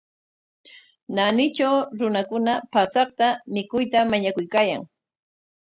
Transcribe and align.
Naanitraw 1.15 1.75
runakuna 1.99 2.53
paasaqta 2.71 3.27
mikuyta 3.53 3.99
mañakuykaayan. 4.11 4.81